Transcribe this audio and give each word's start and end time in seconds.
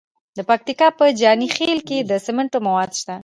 د 0.37 0.39
پکتیا 0.49 0.87
په 0.99 1.05
جاني 1.19 1.47
خیل 1.55 1.79
کې 1.87 1.97
د 2.09 2.11
سمنټو 2.25 2.59
مواد 2.67 2.91
شته. 2.99 3.15